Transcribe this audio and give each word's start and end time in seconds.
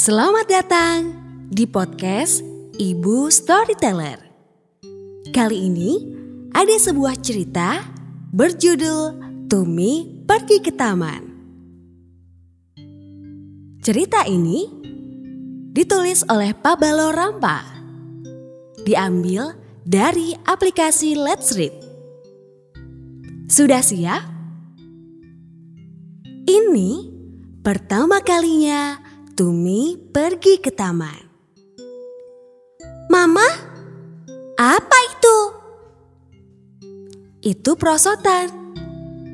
Selamat 0.00 0.48
datang 0.48 1.12
di 1.52 1.68
podcast 1.68 2.40
Ibu 2.80 3.28
Storyteller. 3.28 4.16
Kali 5.28 5.68
ini 5.68 6.00
ada 6.56 6.72
sebuah 6.72 7.20
cerita 7.20 7.84
berjudul 8.32 9.20
Tumi 9.52 10.24
Pergi 10.24 10.64
ke 10.64 10.72
Taman. 10.72 11.22
Cerita 13.84 14.24
ini 14.24 14.72
ditulis 15.76 16.24
oleh 16.32 16.56
Pabalo 16.56 17.12
Rampa. 17.12 17.60
Diambil 18.80 19.52
dari 19.84 20.32
aplikasi 20.48 21.12
Let's 21.12 21.52
Read. 21.52 21.76
Sudah 23.52 23.84
siap? 23.84 24.24
Ini 26.48 26.90
pertama 27.60 28.24
kalinya 28.24 29.09
Tumi 29.40 29.96
pergi 29.96 30.60
ke 30.60 30.68
taman. 30.68 31.16
Mama, 33.08 33.48
apa 34.52 34.98
itu? 35.08 35.38
Itu 37.48 37.72
perosotan, 37.72 38.52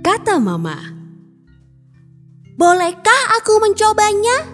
kata 0.07 0.39
Mama. 0.39 0.79
Bolehkah 2.55 3.35
aku 3.35 3.59
mencobanya? 3.59 4.47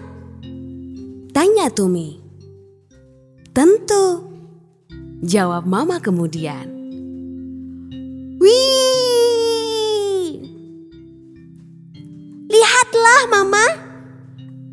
Tanya 1.37 1.69
Tumi. 1.69 2.17
Tentu, 3.53 4.25
jawab 5.21 5.69
Mama 5.69 6.01
kemudian. 6.01 6.65
Wih! 8.41 8.89
Lihatlah, 12.49 13.29
Mama. 13.29 13.82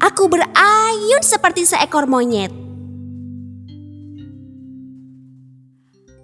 Aku 0.01 0.33
berayun 0.33 1.21
seperti 1.21 1.69
seekor 1.69 2.09
monyet. 2.09 2.49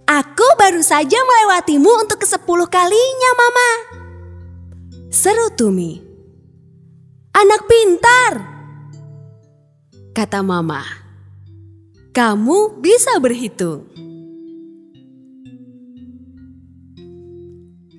Aku 0.06 0.46
baru 0.56 0.80
saja 0.80 1.19
melewatimu 1.19 2.08
untuk 2.08 2.24
kesepuluh 2.24 2.70
kalinya, 2.72 3.30
Mama. 3.36 3.70
Seru 5.12 5.52
Tumi. 5.52 6.00
Anak 7.36 7.69
pintar, 7.69 8.32
kata 10.16 10.41
Mama. 10.41 10.80
Kamu 12.16 12.80
bisa 12.80 13.20
berhitung. 13.20 13.92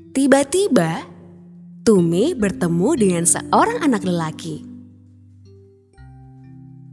Tiba-tiba, 0.10 1.06
Tumi 1.86 2.34
bertemu 2.34 2.90
dengan 2.98 3.30
seorang 3.30 3.86
anak 3.86 4.02
lelaki. 4.02 4.77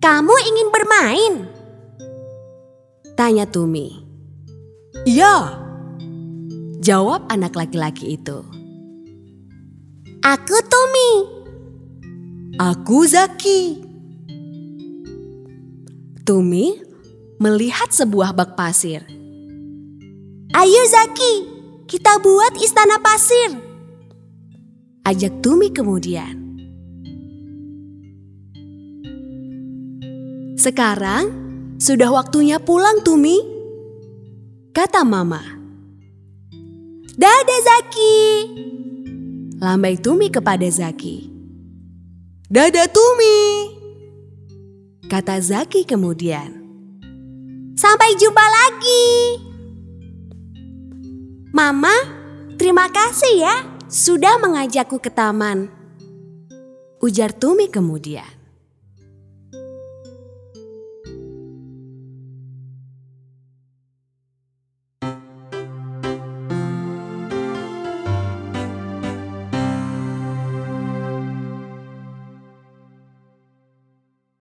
Kamu 0.05 0.37
ingin 0.37 0.69
bermain? 0.69 1.35
Tanya 3.17 3.49
Tumi. 3.49 4.05
Ya, 5.09 5.49
jawab 6.85 7.25
anak 7.33 7.57
laki-laki 7.57 8.21
itu. 8.21 8.45
Aku 10.21 10.57
Tumi. 10.69 11.11
Aku 12.61 13.09
Zaki. 13.09 13.81
Tumi 16.29 16.85
melihat 17.41 17.89
sebuah 17.89 18.37
bak 18.37 18.61
pasir. 18.61 19.09
Ayo 20.53 20.83
Zaki, 20.85 21.35
kita 21.89 22.21
buat 22.21 22.53
istana 22.61 23.01
pasir. 23.01 23.57
Ajak 25.09 25.41
Tumi 25.41 25.73
kemudian. 25.73 26.44
Sekarang 30.65 31.29
sudah 31.77 32.09
waktunya 32.09 32.57
pulang 32.57 33.05
Tumi, 33.05 33.37
kata 34.73 35.05
Mama. 35.05 35.45
Dadah 37.21 37.61
Zaki. 37.69 38.17
Lambai 39.61 40.01
Tumi 40.01 40.33
kepada 40.33 40.65
Zaki. 40.65 41.29
Dadah 42.49 42.89
Tumi, 42.89 43.41
kata 45.05 45.37
Zaki 45.37 45.85
kemudian. 45.85 46.57
Sampai 47.77 48.17
jumpa 48.17 48.45
lagi. 48.49 49.05
Mama, 51.53 51.93
terima 52.57 52.89
kasih 52.89 53.37
ya 53.37 53.57
sudah 53.93 54.41
mengajakku 54.41 54.97
ke 54.97 55.13
taman. 55.13 55.69
Ujar 57.05 57.37
Tumi 57.37 57.69
kemudian. 57.69 58.34